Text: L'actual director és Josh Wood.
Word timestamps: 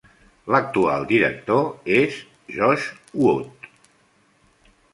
L'actual 0.53 1.05
director 1.11 1.67
és 1.99 2.17
Josh 2.57 2.89
Wood. 3.25 3.69